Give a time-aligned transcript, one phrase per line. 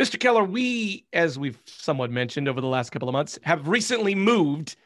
[0.00, 0.18] Mr.
[0.18, 4.76] Keller, we, as we've somewhat mentioned over the last couple of months, have recently moved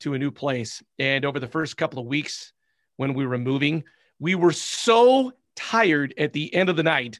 [0.00, 0.82] to a new place.
[0.98, 2.52] And over the first couple of weeks
[2.96, 3.82] when we were moving,
[4.20, 7.18] we were so tired at the end of the night.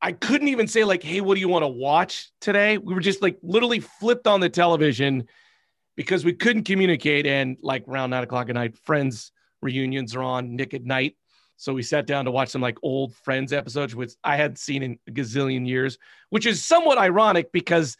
[0.00, 2.78] I couldn't even say, like, hey, what do you want to watch today?
[2.78, 5.26] We were just like literally flipped on the television
[5.96, 7.26] because we couldn't communicate.
[7.26, 11.16] And like around nine o'clock at night, friends reunions are on Nick at Nite.
[11.56, 14.82] So we sat down to watch some like old Friends episodes, which I hadn't seen
[14.82, 15.98] in a gazillion years,
[16.30, 17.96] which is somewhat ironic because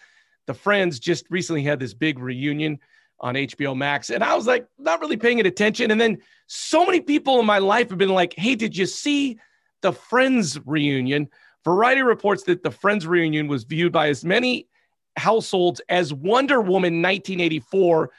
[0.47, 2.79] the Friends just recently had this big reunion
[3.21, 4.11] on HBO Max.
[4.11, 5.91] And I was like, not really paying it attention.
[5.91, 9.39] And then so many people in my life have been like, hey, did you see
[9.83, 11.29] the Friends reunion?
[11.65, 14.69] Variety reports that the Friends reunion was viewed by as many
[15.17, 18.11] households as Wonder Woman 1984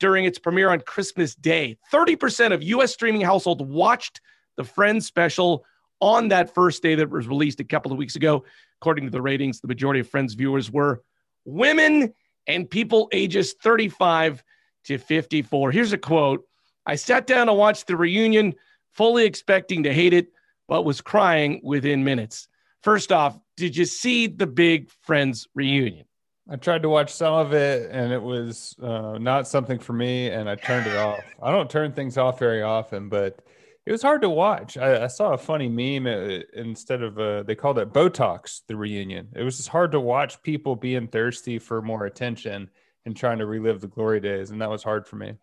[0.00, 1.76] during its premiere on Christmas Day.
[1.92, 4.20] 30% of US streaming households watched
[4.56, 5.64] the Friends special
[6.00, 8.44] on that first day that was released a couple of weeks ago.
[8.80, 11.02] According to the ratings, the majority of Friends viewers were
[11.44, 12.12] women
[12.46, 14.42] and people ages 35
[14.84, 15.70] to 54.
[15.70, 16.44] Here's a quote
[16.86, 18.54] I sat down to watch the reunion,
[18.92, 20.28] fully expecting to hate it,
[20.68, 22.48] but was crying within minutes.
[22.82, 26.04] First off, did you see the big Friends reunion?
[26.50, 30.28] I tried to watch some of it and it was uh, not something for me
[30.28, 31.20] and I turned it off.
[31.42, 33.38] I don't turn things off very often, but
[33.86, 34.76] it was hard to watch.
[34.78, 38.76] I, I saw a funny meme uh, instead of uh, they called it Botox, the
[38.76, 39.28] reunion.
[39.34, 42.70] It was just hard to watch people being thirsty for more attention
[43.04, 44.50] and trying to relive the glory days.
[44.50, 45.34] And that was hard for me.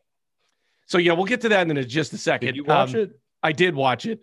[0.87, 2.47] So, yeah, we'll get to that in just a second.
[2.47, 3.19] Did you watch um, it?
[3.43, 4.21] I did watch it.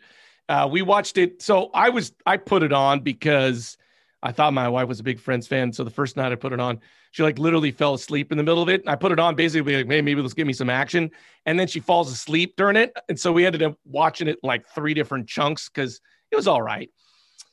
[0.48, 1.40] Uh, we watched it.
[1.40, 3.76] So I was, I put it on because
[4.22, 5.72] I thought my wife was a big Friends fan.
[5.72, 6.80] So the first night I put it on,
[7.10, 8.82] she like literally fell asleep in the middle of it.
[8.82, 11.10] And I put it on basically like, hey, maybe let's give me some action.
[11.46, 12.96] And then she falls asleep during it.
[13.08, 16.62] And so we ended up watching it like three different chunks because it was all
[16.62, 16.90] right.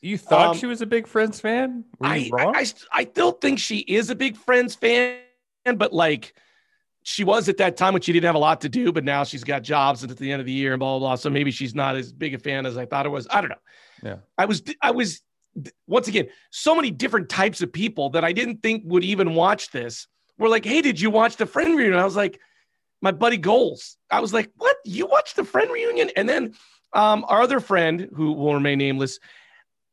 [0.02, 1.86] You thought um, she was a big Friends fan?
[2.02, 5.20] I, I, I, I still think she is a big Friends fan,
[5.76, 6.34] but like
[7.04, 9.24] she was at that time when she didn't have a lot to do, but now
[9.24, 11.16] she's got jobs and at the end of the year and blah, blah, blah.
[11.16, 13.28] So maybe she's not as big a fan as I thought it was.
[13.30, 13.56] I don't know.
[14.04, 14.18] Yeah.
[14.38, 15.22] I was, I was
[15.88, 19.72] once again, so many different types of people that I didn't think would even watch
[19.72, 20.08] this
[20.38, 22.00] were like, Hey, did you watch the friend reunion?
[22.00, 22.40] I was like,
[23.06, 23.98] my buddy Goals.
[24.10, 24.78] I was like, what?
[24.84, 26.10] You watched the friend reunion?
[26.16, 26.56] And then
[26.94, 29.20] um, our other friend who will remain nameless,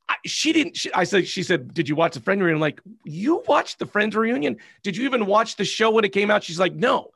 [0.09, 2.57] I, she didn't, she, I said, she said, did you watch the friend reunion?
[2.57, 4.57] I'm like, you watched the friends reunion?
[4.83, 6.43] Did you even watch the show when it came out?
[6.43, 7.11] She's like, no,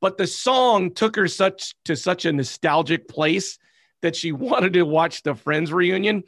[0.00, 3.58] but the song took her such to such a nostalgic place
[4.02, 6.24] that she wanted to watch the friends reunion.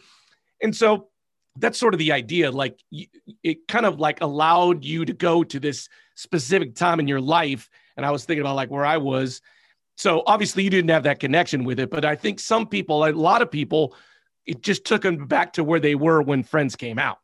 [0.63, 1.09] And so
[1.57, 2.51] that's sort of the idea.
[2.51, 2.83] Like
[3.43, 7.69] it kind of like allowed you to go to this specific time in your life.
[7.97, 9.41] And I was thinking about like where I was.
[9.97, 13.11] So obviously you didn't have that connection with it, but I think some people, a
[13.11, 13.95] lot of people,
[14.47, 17.19] it just took them back to where they were when Friends came out.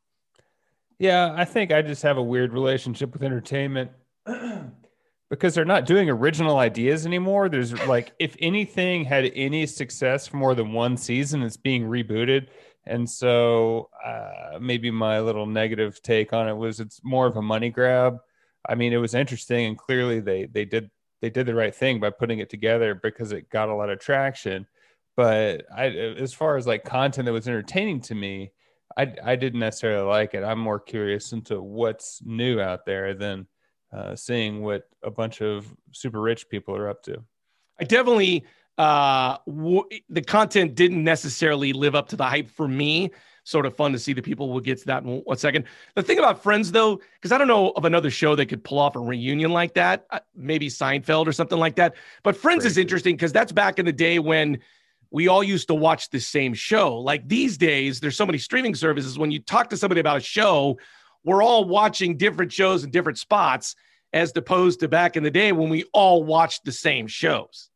[0.99, 3.91] Yeah, I think I just have a weird relationship with entertainment
[5.31, 7.49] because they're not doing original ideas anymore.
[7.49, 12.49] There's like, if anything had any success for more than one season, it's being rebooted.
[12.87, 17.43] And so uh, maybe my little negative take on it was it's more of a
[17.43, 18.19] money grab.
[18.69, 21.99] I mean, it was interesting, and clearly they they did they did the right thing
[21.99, 24.67] by putting it together because it got a lot of traction.
[25.17, 28.53] But I, as far as like content that was entertaining to me,
[28.97, 30.45] I I didn't necessarily like it.
[30.45, 33.47] I'm more curious into what's new out there than
[33.93, 37.23] uh, seeing what a bunch of super rich people are up to.
[37.81, 38.45] I definitely
[38.79, 43.11] uh, w- the content didn't necessarily live up to the hype for me.
[43.45, 44.51] Sort of fun to see the people.
[44.51, 45.67] We'll get to that in one second.
[45.95, 48.79] The thing about Friends, though, because I don't know of another show that could pull
[48.79, 50.05] off a reunion like that.
[50.11, 51.95] Uh, maybe Seinfeld or something like that.
[52.25, 52.73] But Friends Crazy.
[52.73, 54.59] is interesting because that's back in the day when
[55.11, 56.97] we all used to watch the same show.
[56.97, 59.17] Like these days, there's so many streaming services.
[59.17, 60.79] When you talk to somebody about a show,
[61.25, 63.77] we're all watching different shows in different spots,
[64.13, 67.71] as opposed to back in the day when we all watched the same shows.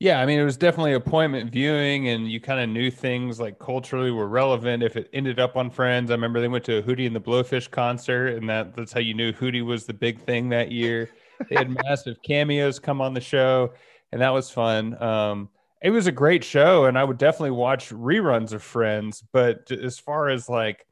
[0.00, 3.58] Yeah, I mean, it was definitely appointment viewing, and you kind of knew things like
[3.58, 4.82] culturally were relevant.
[4.82, 7.20] If it ended up on Friends, I remember they went to a Hootie and the
[7.20, 11.10] Blowfish concert, and that that's how you knew Hootie was the big thing that year.
[11.48, 13.72] They had massive cameos come on the show,
[14.12, 15.00] and that was fun.
[15.00, 15.48] Um,
[15.80, 19.22] it was a great show, and I would definitely watch reruns of Friends.
[19.32, 20.84] But as far as like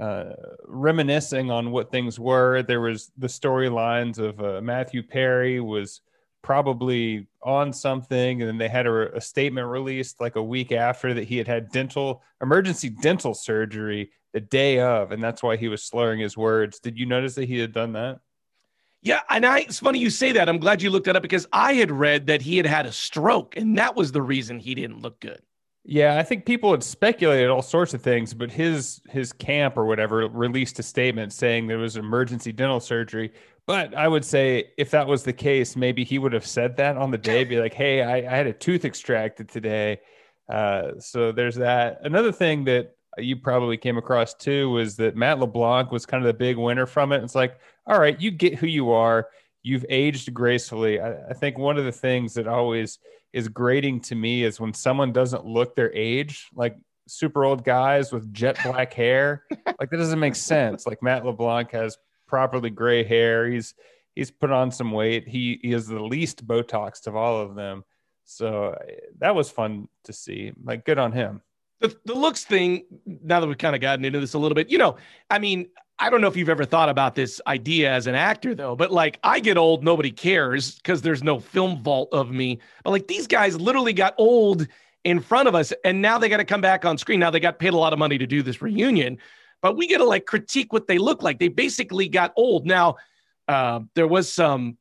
[0.00, 0.32] uh,
[0.66, 2.62] reminiscing on what things were.
[2.62, 6.00] There was the storylines of uh, Matthew Perry was
[6.42, 11.14] probably on something, and then they had a, a, statement released like a week after
[11.14, 15.68] that he had had dental emergency dental surgery the day of, and that's why he
[15.68, 16.78] was slurring his words.
[16.78, 18.20] Did you notice that he had done that?
[19.02, 20.48] Yeah, and I it's funny you say that.
[20.48, 22.92] I'm glad you looked that up because I had read that he had had a
[22.92, 25.40] stroke, and that was the reason he didn't look good.
[25.84, 29.86] Yeah, I think people had speculated all sorts of things, but his his camp or
[29.86, 33.32] whatever released a statement saying there was emergency dental surgery.
[33.66, 36.96] But I would say if that was the case, maybe he would have said that
[36.96, 40.00] on the day, be like, "Hey, I, I had a tooth extracted today."
[40.48, 42.00] Uh, so there's that.
[42.04, 46.26] Another thing that you probably came across too was that Matt LeBlanc was kind of
[46.26, 47.22] the big winner from it.
[47.24, 49.28] It's like, all right, you get who you are.
[49.62, 51.00] You've aged gracefully.
[51.00, 52.98] I, I think one of the things that always
[53.32, 58.12] is grating to me is when someone doesn't look their age, like super old guys
[58.12, 59.44] with jet black hair.
[59.50, 60.86] like that doesn't make sense.
[60.86, 63.48] Like Matt LeBlanc has properly gray hair.
[63.48, 63.74] He's
[64.14, 65.28] he's put on some weight.
[65.28, 67.84] He, he is the least Botoxed of all of them.
[68.24, 70.52] So eh, that was fun to see.
[70.62, 71.42] Like good on him.
[71.80, 74.68] The, the looks thing, now that we've kind of gotten into this a little bit,
[74.68, 74.96] you know,
[75.30, 75.68] I mean,
[76.02, 78.90] I don't know if you've ever thought about this idea as an actor though, but
[78.90, 82.58] like I get old, nobody cares because there's no film vault of me.
[82.84, 84.66] But like these guys literally got old
[85.04, 87.20] in front of us and now they got to come back on screen.
[87.20, 89.18] Now they got paid a lot of money to do this reunion,
[89.60, 91.38] but we get to like critique what they look like.
[91.38, 92.66] They basically got old.
[92.66, 92.96] Now,
[93.46, 94.78] uh, there was some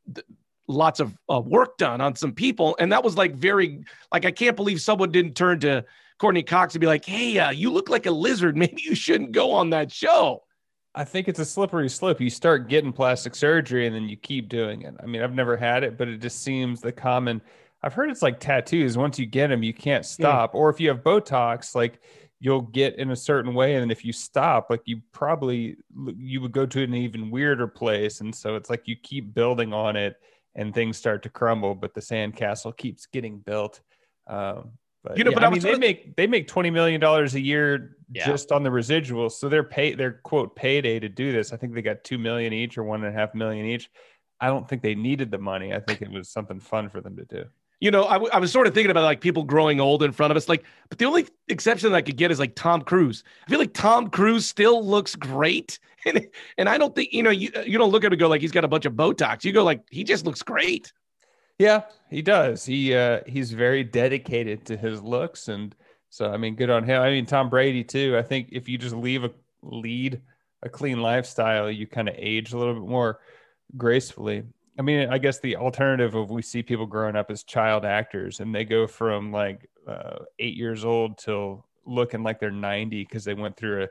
[0.70, 3.84] lots of uh, work done on some people, and that was like very
[4.14, 5.84] like I can't believe someone didn't turn to
[6.18, 8.56] Courteney Cox and be like, "Hey, uh, you look like a lizard.
[8.64, 10.44] Maybe you shouldn't go on that show."
[10.96, 12.20] I think it's a slippery slope.
[12.20, 14.96] You start getting plastic surgery and then you keep doing it.
[15.02, 17.42] I mean, I've never had it, but it just seems the common.
[17.84, 18.98] I've heard it's like tattoos.
[18.98, 20.52] Once you get them, you can't stop.
[20.54, 20.60] Yeah.
[20.60, 22.02] Or if you have Botox, like
[22.40, 25.78] you'll get in a certain way, and if you stop, like you probably
[26.18, 28.22] you would go to an even weirder place.
[28.22, 30.16] And so it's like you keep building on it,
[30.56, 33.80] and things start to crumble, but the sandcastle keeps getting built.
[34.28, 34.72] Um,
[35.04, 37.40] but you know, yeah, but I mean, they make they make twenty million dollars a
[37.40, 38.26] year yeah.
[38.26, 41.54] just on the residuals, so they're pay their quote payday to do this.
[41.54, 43.90] I think they got two million each or one and a half million each.
[44.42, 45.74] I don't think they needed the money.
[45.74, 47.46] I think it was something fun for them to do.
[47.82, 50.12] You know, I, w- I was sort of thinking about like people growing old in
[50.12, 50.50] front of us.
[50.50, 53.24] Like, but the only exception that I could get is like Tom Cruise.
[53.48, 57.30] I feel like Tom Cruise still looks great, and and I don't think you know
[57.30, 59.46] you you don't look at him and go like he's got a bunch of Botox.
[59.46, 60.92] You go like he just looks great.
[61.60, 62.66] Yeah, he does.
[62.66, 65.76] He uh, he's very dedicated to his looks, and
[66.10, 67.02] so I mean, good on him.
[67.02, 68.18] I mean, Tom Brady too.
[68.18, 70.22] I think if you just leave a lead
[70.64, 73.20] a clean lifestyle, you kind of age a little bit more
[73.78, 74.44] gracefully.
[74.78, 78.40] I mean, I guess the alternative of we see people growing up as child actors,
[78.40, 83.26] and they go from like uh, eight years old till looking like they're ninety because
[83.26, 83.88] they went through a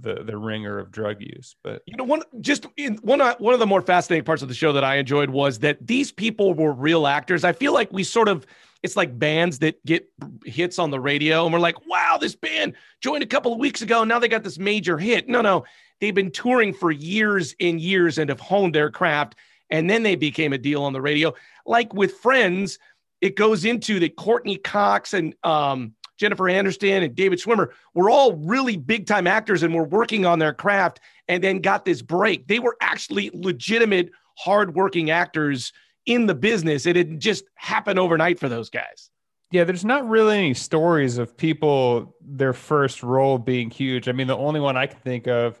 [0.00, 1.56] the the ringer of drug use.
[1.62, 4.48] But you know, one just in, one uh, one of the more fascinating parts of
[4.48, 7.44] the show that I enjoyed was that these people were real actors.
[7.44, 8.46] I feel like we sort of
[8.82, 10.08] it's like bands that get
[10.44, 13.82] hits on the radio and we're like, wow, this band joined a couple of weeks
[13.82, 14.02] ago.
[14.02, 15.28] And now they got this major hit.
[15.28, 15.64] No, no,
[16.00, 19.34] they've been touring for years and years and have honed their craft.
[19.70, 21.34] And then they became a deal on the radio.
[21.66, 22.78] Like with Friends,
[23.20, 28.34] it goes into that Courteney Cox and um, Jennifer Aniston and David Schwimmer were all
[28.34, 32.46] really big time actors and were working on their craft and then got this break.
[32.48, 35.72] They were actually legitimate, hardworking actors
[36.06, 36.86] in the business.
[36.86, 39.10] It didn't just happen overnight for those guys.
[39.50, 44.08] Yeah, there's not really any stories of people their first role being huge.
[44.08, 45.60] I mean, the only one I can think of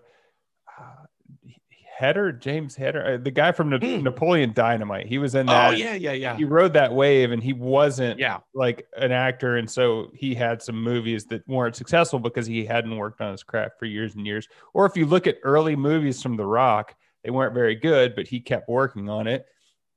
[1.98, 4.02] Heder, James Heder, uh, the guy from Na- mm.
[4.02, 5.06] Napoleon Dynamite.
[5.06, 5.68] He was in oh, that.
[5.70, 6.36] Oh yeah, yeah, yeah.
[6.36, 8.38] He rode that wave, and he wasn't yeah.
[8.54, 12.96] like an actor, and so he had some movies that weren't successful because he hadn't
[12.96, 14.46] worked on his craft for years and years.
[14.74, 18.28] Or if you look at early movies from The Rock, they weren't very good, but
[18.28, 19.46] he kept working on it,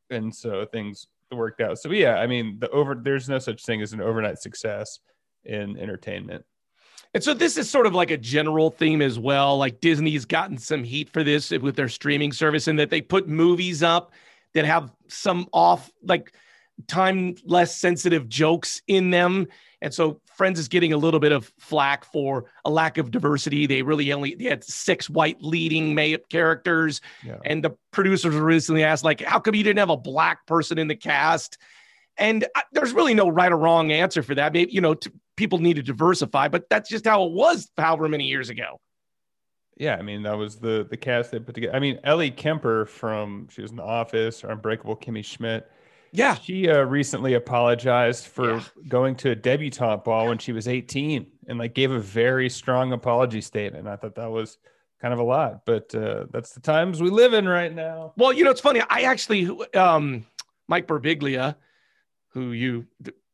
[0.09, 1.77] and so things worked out.
[1.77, 4.99] So yeah, I mean, the over there's no such thing as an overnight success
[5.45, 6.45] in entertainment.
[7.13, 9.57] And so this is sort of like a general theme as well.
[9.57, 13.27] Like Disney's gotten some heat for this with their streaming service and that they put
[13.27, 14.11] movies up
[14.53, 16.33] that have some off like
[16.87, 19.47] time less sensitive jokes in them.
[19.81, 23.67] And so Friends is getting a little bit of flack for a lack of diversity.
[23.67, 25.95] They really only they had six white leading
[26.29, 27.01] characters.
[27.23, 27.37] Yeah.
[27.45, 30.77] And the producers were recently asked, like, how come you didn't have a black person
[30.79, 31.57] in the cast?
[32.17, 34.53] And uh, there's really no right or wrong answer for that.
[34.53, 35.11] Maybe, you know, to,
[35.41, 38.79] people need to diversify, but that's just how it was however many years ago.
[39.75, 41.75] Yeah, I mean that was the the cast they put together.
[41.75, 45.67] I mean Ellie Kemper from she was in The Office or Unbreakable Kimmy Schmidt.
[46.11, 48.63] Yeah, she uh, recently apologized for yeah.
[48.87, 52.93] going to a debutante ball when she was 18 and like gave a very strong
[52.93, 53.87] apology statement.
[53.87, 54.59] I thought that was
[55.01, 58.13] kind of a lot, but uh, that's the times we live in right now.
[58.17, 58.81] Well, you know, it's funny.
[58.87, 60.27] I actually, um,
[60.67, 61.55] Mike Birbiglia,
[62.33, 62.85] who you,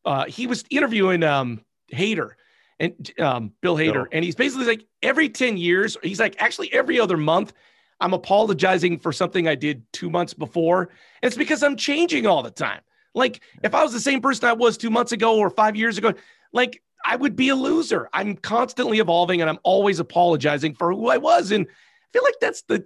[0.06, 2.32] uh, he was interviewing um, Hader
[2.80, 4.08] and um, Bill Hader, Bill.
[4.12, 7.54] and he's basically like every 10 years, he's like actually every other month,
[8.00, 10.82] I'm apologizing for something I did two months before.
[11.22, 12.82] And it's because I'm changing all the time.
[13.16, 15.98] Like if I was the same person I was two months ago or five years
[15.98, 16.14] ago,
[16.54, 18.10] like I would be a loser.
[18.14, 21.52] I'm constantly evolving and I'm always apologizing for who I was.
[21.52, 22.86] And I feel like that's the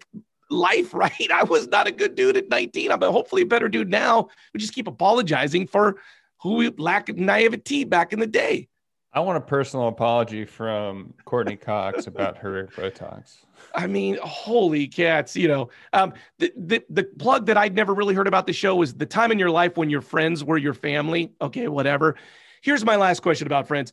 [0.50, 1.32] life, right?
[1.32, 2.92] I was not a good dude at 19.
[2.92, 4.30] I'm hopefully a better dude now.
[4.54, 5.98] We just keep apologizing for
[6.42, 8.70] who we lack naivety back in the day.
[9.14, 13.40] I want a personal apology from Courteney Cox about her Botox.
[13.76, 15.36] I mean, holy cats!
[15.36, 18.76] You know, um, the, the the plug that I'd never really heard about the show
[18.76, 21.34] was the time in your life when your friends were your family.
[21.42, 22.16] Okay, whatever.
[22.62, 23.92] Here's my last question about Friends.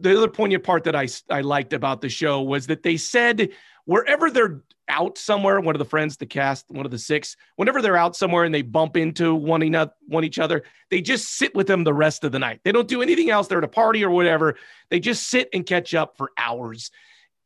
[0.00, 3.50] The other poignant part that I, I liked about the show was that they said
[3.88, 7.80] wherever they're out somewhere, one of the friends, the cast, one of the six, whenever
[7.80, 11.54] they're out somewhere and they bump into one, enough, one each other, they just sit
[11.54, 12.60] with them the rest of the night.
[12.64, 13.48] They don't do anything else.
[13.48, 14.56] They're at a party or whatever.
[14.90, 16.90] They just sit and catch up for hours.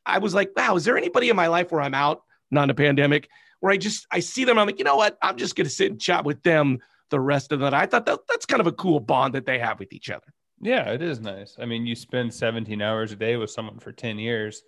[0.04, 2.70] I was like, wow, is there anybody in my life where I'm out, not in
[2.70, 3.28] a pandemic,
[3.61, 5.16] where I just I see them, I'm like, you know what?
[5.22, 6.80] I'm just gonna sit and chat with them
[7.11, 7.82] the rest of the night.
[7.82, 10.26] I thought that that's kind of a cool bond that they have with each other.
[10.61, 11.54] Yeah, it is nice.
[11.61, 14.64] I mean, you spend 17 hours a day with someone for 10 years,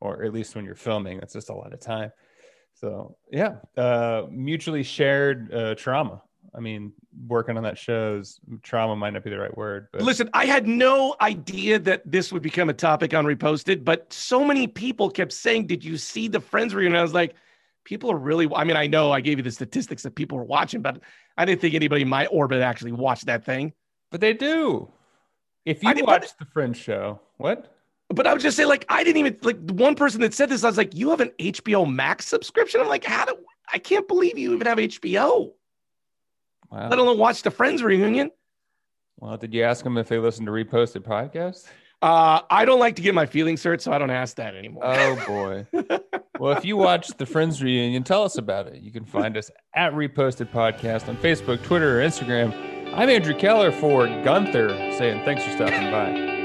[0.00, 2.12] or at least when you're filming, that's just a lot of time.
[2.74, 6.22] So, yeah, uh, mutually shared uh, trauma.
[6.54, 6.92] I mean,
[7.26, 9.88] working on that shows trauma might not be the right word.
[9.92, 14.10] But listen, I had no idea that this would become a topic on reposted, but
[14.12, 17.34] so many people kept saying, "Did you see the Friends reunion?" I was like,
[17.86, 18.46] people are really.
[18.54, 21.00] I mean, I know I gave you the statistics that people were watching, but
[21.38, 23.72] I didn't think anybody in my orbit actually watched that thing.
[24.10, 24.92] But they do.
[25.64, 27.75] If you watch the Friends show, what?
[28.08, 30.48] But I would just say, like, I didn't even like the one person that said
[30.48, 30.62] this.
[30.62, 33.36] I was like, "You have an HBO Max subscription?" I'm like, "How do
[33.72, 35.52] I can't believe you even have HBO?
[36.70, 36.88] Wow.
[36.88, 38.30] Let alone watch the Friends reunion."
[39.18, 41.66] Well, did you ask them if they listen to reposted podcasts?
[42.02, 44.84] Uh, I don't like to get my feelings hurt, so I don't ask that anymore.
[44.86, 45.66] Oh boy.
[46.38, 48.82] well, if you watch the Friends reunion, tell us about it.
[48.82, 52.52] You can find us at Reposted Podcast on Facebook, Twitter, or Instagram.
[52.94, 56.35] I'm Andrew Keller for Gunther saying thanks for stopping by.